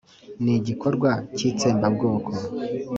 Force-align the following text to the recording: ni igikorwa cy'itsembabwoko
ni 0.43 0.53
igikorwa 0.59 1.11
cy'itsembabwoko 1.35 2.31